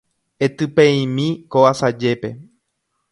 [0.45, 2.29] Etypeimi ko asajépe.